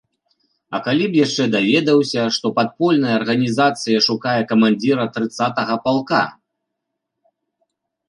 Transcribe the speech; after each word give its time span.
А 0.77 0.77
калі 0.85 1.05
б 1.15 1.19
яшчэ 1.25 1.43
даведаўся, 1.55 2.23
што 2.39 2.53
падпольная 2.57 3.13
арганізацыя 3.19 4.03
шукае 4.09 4.41
камандзіра 4.55 5.09
трыццатага 5.19 5.81
палка? 5.89 6.27